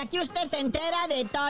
aquí 0.00 0.20
usted 0.20 0.48
se 0.48 0.60
entera 0.60 1.06
de 1.08 1.24
todo. 1.24 1.48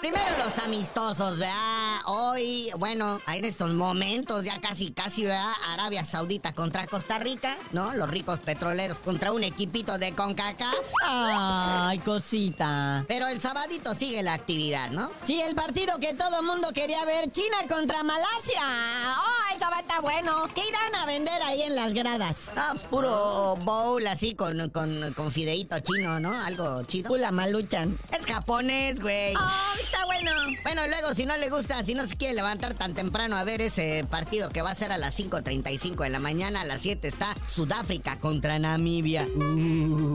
Primero 0.00 0.24
los 0.44 0.58
amistosos, 0.58 1.38
¿verdad? 1.38 2.00
Hoy, 2.06 2.70
bueno, 2.78 3.18
en 3.26 3.44
estos 3.44 3.70
momentos 3.70 4.44
ya 4.44 4.60
casi, 4.60 4.92
casi, 4.92 5.24
¿verdad? 5.24 5.52
Arabia 5.68 6.04
Saudita 6.04 6.52
contra 6.52 6.86
Costa 6.86 7.18
Rica, 7.18 7.56
¿no? 7.72 7.94
Los 7.94 8.08
ricos 8.08 8.38
petroleros 8.40 8.98
contra 8.98 9.32
un 9.32 9.42
equipito 9.42 9.98
de 9.98 10.12
CONCACAF. 10.12 10.76
Ay, 11.02 11.98
cosita. 12.00 13.04
Pero 13.08 13.26
el 13.26 13.40
sabadito 13.40 13.94
sigue 13.94 14.22
la 14.22 14.34
actividad, 14.34 14.90
¿no? 14.90 15.10
Sí, 15.24 15.40
el 15.40 15.54
partido 15.54 15.98
que 15.98 16.14
todo 16.14 16.42
mundo 16.42 16.68
quería 16.72 17.04
ver, 17.04 17.32
China 17.32 17.56
contra 17.68 18.02
Malasia. 18.02 18.62
Va 19.76 19.80
a 19.80 19.82
estar 19.82 20.00
bueno. 20.00 20.48
¿Qué 20.54 20.62
irán 20.66 20.94
a 20.94 21.04
vender 21.04 21.42
ahí 21.42 21.60
en 21.60 21.76
las 21.76 21.92
gradas? 21.92 22.48
Ah, 22.56 22.70
pues 22.72 22.84
puro 22.84 23.56
bowl 23.56 24.06
así 24.06 24.34
con, 24.34 24.70
con, 24.70 25.12
con 25.12 25.30
fideíto 25.30 25.78
chino, 25.80 26.18
¿no? 26.18 26.32
Algo 26.32 26.82
chido. 26.84 27.08
Pula 27.08 27.30
maluchan. 27.30 27.94
Es 28.10 28.24
japonés, 28.24 29.02
güey. 29.02 29.34
Oh, 29.34 29.78
está 29.78 30.06
bueno. 30.06 30.30
Bueno, 30.62 30.88
luego 30.88 31.12
si 31.14 31.26
no 31.26 31.36
le 31.36 31.50
gusta, 31.50 31.84
si 31.84 31.92
no 31.92 32.06
se 32.06 32.16
quiere 32.16 32.32
levantar 32.32 32.72
tan 32.72 32.94
temprano 32.94 33.36
a 33.36 33.44
ver 33.44 33.60
ese 33.60 34.06
partido 34.10 34.48
que 34.48 34.62
va 34.62 34.70
a 34.70 34.74
ser 34.74 34.92
a 34.92 34.98
las 34.98 35.18
5.35 35.18 36.04
de 36.04 36.08
la 36.08 36.20
mañana, 36.20 36.62
a 36.62 36.64
las 36.64 36.80
7 36.80 37.06
está 37.06 37.36
Sudáfrica 37.46 38.18
contra 38.18 38.58
Namibia. 38.58 39.26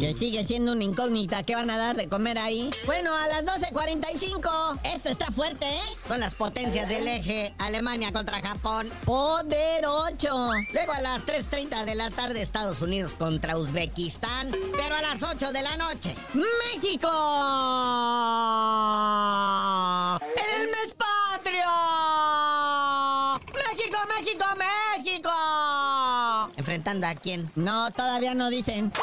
Que 0.00 0.14
sigue 0.14 0.46
siendo 0.46 0.72
una 0.72 0.84
incógnita. 0.84 1.42
¿Qué 1.42 1.54
van 1.54 1.68
a 1.68 1.76
dar 1.76 1.94
de 1.94 2.08
comer 2.08 2.38
ahí? 2.38 2.70
Bueno, 2.86 3.14
a 3.14 3.28
las 3.28 3.44
12.45. 3.44 4.80
Esto 4.82 5.10
está 5.10 5.30
fuerte, 5.30 5.66
¿eh? 5.66 5.96
Son 6.08 6.20
las 6.20 6.34
potencias 6.34 6.88
del 6.88 7.06
eje. 7.06 7.54
Alemania 7.58 8.14
contra 8.14 8.40
Japón. 8.40 8.90
8. 9.50 10.50
Luego 10.72 10.92
a 10.92 11.00
las 11.00 11.22
3.30 11.22 11.84
de 11.84 11.94
la 11.96 12.10
tarde 12.10 12.40
Estados 12.42 12.80
Unidos 12.80 13.14
contra 13.18 13.56
Uzbekistán. 13.56 14.52
Pero 14.76 14.94
a 14.94 15.02
las 15.02 15.22
8 15.22 15.52
de 15.52 15.62
la 15.62 15.76
noche. 15.76 16.14
¡México! 16.34 17.08
¡En 20.36 20.60
el 20.60 20.66
mes 20.68 20.94
patrio! 20.94 21.64
¡México, 23.52 23.98
México, 24.16 24.44
México! 24.56 25.30
¿Enfrentando 26.56 27.06
a 27.08 27.14
quién? 27.16 27.50
No, 27.56 27.90
todavía 27.90 28.34
no 28.34 28.48
dicen. 28.48 28.92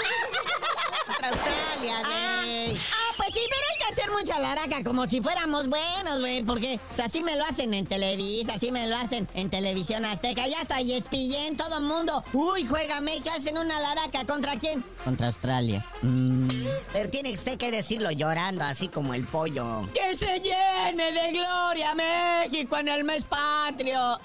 Australia, 1.22 2.02
Ah, 2.06 2.42
güey. 2.44 2.76
ah, 2.78 3.14
pues 3.18 3.34
sí, 3.34 3.42
pero 3.50 3.66
mucha 4.12 4.40
laraca 4.40 4.84
como 4.84 5.08
si 5.08 5.22
fuéramos 5.22 5.68
buenos, 5.68 6.20
güey. 6.20 6.44
Porque 6.44 6.80
o 6.92 6.96
sea, 6.96 7.06
así 7.06 7.24
me 7.24 7.36
lo 7.36 7.46
hacen 7.46 7.74
en 7.74 7.86
Televisa, 7.86 8.56
así 8.56 8.72
me 8.72 8.88
lo 8.88 8.96
hacen 8.98 9.28
en 9.34 9.50
Televisión 9.50 10.06
Azteca. 10.06 10.48
Ya 10.48 10.62
está 10.62 10.80
ESPN, 10.82 11.58
todo 11.58 11.82
mundo. 11.82 12.24
Uy, 12.34 12.66
juega 12.66 13.02
México, 13.02 13.30
hacen 13.36 13.58
una 13.58 13.80
laraca. 13.80 14.26
¿Contra 14.26 14.58
quién? 14.58 14.84
Contra 15.04 15.28
Australia. 15.28 15.86
Mm. 16.02 16.48
Pero 16.94 17.10
tiene 17.10 17.34
usted 17.34 17.58
que 17.58 17.72
decirlo 17.72 18.12
llorando, 18.12 18.64
así 18.64 18.88
como 18.88 19.14
el 19.14 19.26
pollo. 19.26 19.88
Que 19.94 20.16
se 20.16 20.40
llene 20.40 21.12
de 21.12 21.32
gloria 21.32 21.96
México 21.96 22.78
en 22.78 22.88
el 22.88 23.04
mes 23.04 23.24
patrio. 23.26 24.20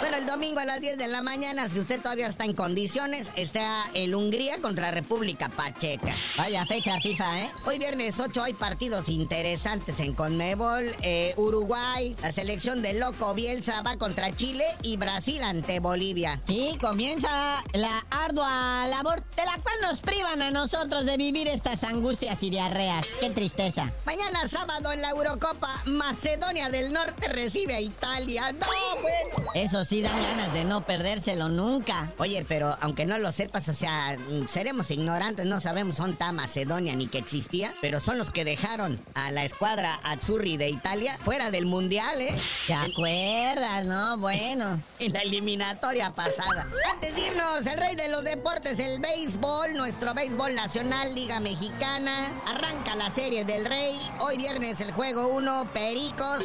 Bueno, 0.00 0.16
el 0.18 0.26
domingo 0.26 0.60
a 0.60 0.64
las 0.64 0.80
10 0.80 0.98
de 0.98 1.08
la 1.08 1.22
mañana, 1.22 1.68
si 1.68 1.80
usted 1.80 2.00
todavía 2.00 2.26
está 2.26 2.44
en 2.44 2.54
condiciones, 2.54 3.30
está 3.36 3.86
el 3.94 4.14
Hungría 4.14 4.60
contra 4.60 4.90
República 4.90 5.48
Pacheca. 5.48 6.12
Vaya 6.36 6.66
fecha 6.66 7.00
FIFA, 7.00 7.40
¿eh? 7.40 7.50
Hoy 7.66 7.78
viernes 7.78 8.20
8 8.20 8.42
hay 8.42 8.52
partidos 8.52 9.08
interesantes 9.08 10.00
en 10.00 10.14
Conmebol. 10.14 10.94
Eh, 11.02 11.34
Uruguay, 11.36 12.14
la 12.22 12.32
selección 12.32 12.82
de 12.82 12.94
Loco 12.94 13.34
Bielsa 13.34 13.82
va 13.82 13.96
contra 13.96 14.34
Chile 14.34 14.64
y 14.82 14.96
Brasil 14.96 15.42
ante 15.42 15.80
Bolivia. 15.80 16.40
Sí, 16.46 16.76
comienza 16.80 17.62
la 17.72 18.04
ardua 18.10 18.86
labor 18.88 19.22
de 19.36 19.44
la 19.44 19.58
cual 19.62 19.76
nos 19.82 20.00
privan 20.00 20.42
a 20.42 20.50
nosotros 20.50 21.06
de 21.06 21.16
vivir 21.16 21.48
estas 21.48 21.82
angustias 21.84 22.42
y 22.42 22.50
diarreas. 22.50 23.06
Qué 23.20 23.30
tristeza. 23.30 23.90
Mañana 24.04 24.48
sábado 24.48 24.92
en 24.92 25.00
la 25.00 25.10
Eurocopa, 25.10 25.80
Macedonia 25.86 26.68
del 26.68 26.92
Norte 26.92 27.28
recibe 27.28 27.74
a 27.74 27.80
Italia. 27.80 28.52
No, 28.52 28.66
bueno. 29.00 29.50
Eso 29.54 29.73
sí 29.82 30.02
dan 30.02 30.22
ganas 30.22 30.52
de 30.52 30.64
no 30.64 30.82
perdérselo 30.82 31.48
nunca. 31.48 32.12
Oye, 32.18 32.44
pero 32.46 32.76
aunque 32.80 33.06
no 33.06 33.18
lo 33.18 33.32
sepas, 33.32 33.68
o 33.68 33.74
sea, 33.74 34.16
seremos 34.46 34.92
ignorantes, 34.92 35.46
no 35.46 35.60
sabemos 35.60 35.98
está 36.10 36.32
Macedonia 36.32 36.94
ni 36.94 37.06
que 37.06 37.18
existía, 37.18 37.74
pero 37.80 37.98
son 37.98 38.18
los 38.18 38.30
que 38.30 38.44
dejaron 38.44 39.00
a 39.14 39.30
la 39.30 39.44
escuadra 39.44 39.94
Azzurri 40.04 40.56
de 40.56 40.68
Italia 40.68 41.18
fuera 41.24 41.50
del 41.50 41.66
Mundial, 41.66 42.20
¿eh? 42.20 42.34
¿Te 42.66 42.74
acuerdas, 42.74 43.84
no? 43.84 44.18
Bueno. 44.18 44.80
En 44.98 45.12
la 45.12 45.20
eliminatoria 45.20 46.14
pasada. 46.14 46.66
Antes 46.92 47.14
de 47.14 47.28
irnos, 47.28 47.66
el 47.66 47.78
rey 47.78 47.96
de 47.96 48.08
los 48.08 48.24
deportes, 48.24 48.78
el 48.78 49.00
béisbol, 49.00 49.74
nuestro 49.74 50.14
béisbol 50.14 50.54
nacional, 50.54 51.14
Liga 51.14 51.40
Mexicana. 51.40 52.42
Arranca 52.46 52.94
la 52.96 53.10
serie 53.10 53.44
del 53.44 53.64
rey. 53.64 53.98
Hoy 54.20 54.36
viernes 54.36 54.80
el 54.80 54.92
juego 54.92 55.28
1, 55.28 55.70
Pericos 55.72 56.44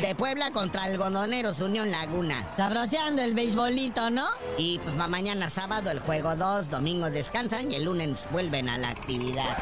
de 0.00 0.14
Puebla 0.14 0.50
contra 0.50 0.84
Algodoneros 0.84 1.60
Unión 1.60 1.90
Laguna. 1.90 2.46
Sabroseando 2.66 3.22
el 3.22 3.32
beisbolito, 3.32 4.10
¿no? 4.10 4.26
Y 4.58 4.80
pues 4.80 4.96
ma- 4.96 5.06
mañana 5.06 5.48
sábado 5.48 5.88
el 5.92 6.00
juego 6.00 6.34
2, 6.34 6.68
domingo 6.68 7.08
descansan 7.10 7.70
y 7.70 7.76
el 7.76 7.84
lunes 7.84 8.26
vuelven 8.32 8.68
a 8.68 8.76
la 8.76 8.88
actividad. 8.88 9.56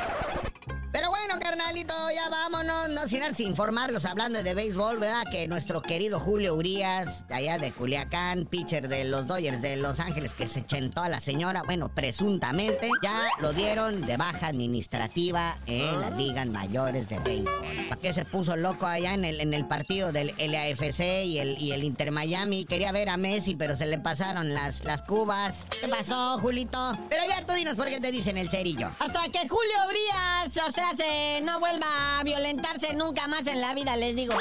Carnalito, 1.45 1.93
ya 2.15 2.31
vámonos, 2.31 2.89
no 2.89 3.07
sin 3.07 3.23
antes 3.23 3.41
informarlos 3.41 4.07
hablando 4.07 4.43
de 4.43 4.55
béisbol, 4.55 4.99
¿verdad? 4.99 5.25
Que 5.31 5.47
nuestro 5.47 5.83
querido 5.83 6.19
Julio 6.19 6.55
Urias, 6.55 7.29
de 7.29 7.35
allá 7.35 7.59
de 7.59 7.71
Culiacán, 7.71 8.47
pitcher 8.47 8.89
de 8.89 9.05
los 9.05 9.27
Dodgers 9.27 9.61
de 9.61 9.77
Los 9.77 10.01
Ángeles, 10.01 10.33
que 10.33 10.49
se 10.49 10.65
chentó 10.65 11.03
a 11.03 11.11
la 11.11 11.21
señora, 11.21 11.63
bueno, 11.67 11.91
presuntamente, 11.95 12.89
ya 13.03 13.29
lo 13.41 13.53
dieron 13.53 14.07
de 14.07 14.17
baja 14.17 14.47
administrativa 14.47 15.59
en 15.67 16.01
las 16.01 16.17
ligas 16.17 16.49
mayores 16.49 17.11
de 17.11 17.19
béisbol. 17.19 17.89
¿Para 17.91 18.01
qué 18.01 18.15
se 18.15 18.25
puso 18.25 18.57
loco 18.57 18.87
allá 18.87 19.13
en 19.13 19.27
el, 19.27 19.39
en 19.43 19.53
el 19.53 19.67
partido 19.67 20.13
del 20.13 20.29
LAFC 20.39 21.27
y 21.27 21.41
el, 21.41 21.61
y 21.61 21.73
el 21.73 21.85
Inter 21.85 22.11
Miami? 22.11 22.65
Quería 22.65 22.91
ver 22.91 23.11
a 23.11 23.19
Messi, 23.19 23.55
pero 23.55 23.77
se 23.77 23.85
le 23.85 23.99
pasaron 23.99 24.55
las, 24.55 24.83
las 24.85 25.03
cubas. 25.03 25.67
¿Qué 25.79 25.89
pasó, 25.89 26.39
Julito? 26.39 26.99
Pero 27.11 27.23
ya 27.29 27.45
tú 27.45 27.53
dinos 27.53 27.75
por 27.75 27.89
qué 27.89 28.01
te 28.01 28.11
dicen 28.11 28.39
el 28.39 28.49
cerillo. 28.49 28.89
Hasta 28.99 29.29
que 29.29 29.47
Julio 29.47 29.77
Brías, 29.91 30.67
o 30.67 30.73
sea, 30.73 30.93
se 30.97 31.34
no 31.41 31.59
vuelva 31.59 31.87
a 32.19 32.25
violentarse 32.25 32.95
nunca 32.95 33.27
más 33.29 33.47
en 33.47 33.61
la 33.61 33.75
vida, 33.75 33.97
les 33.97 34.15
digo. 34.15 34.35